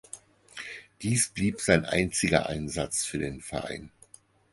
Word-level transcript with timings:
Dies 1.03 1.29
blieb 1.29 1.61
sein 1.61 1.85
einziger 1.85 2.49
Einsatz 2.49 3.05
für 3.05 3.19
den 3.19 3.39
Verein. 3.39 3.91